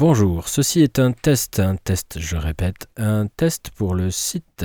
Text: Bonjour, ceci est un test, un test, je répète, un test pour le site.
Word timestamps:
Bonjour, 0.00 0.48
ceci 0.48 0.80
est 0.80 0.98
un 0.98 1.12
test, 1.12 1.60
un 1.60 1.76
test, 1.76 2.18
je 2.18 2.34
répète, 2.36 2.88
un 2.96 3.28
test 3.28 3.70
pour 3.70 3.94
le 3.94 4.10
site. 4.10 4.64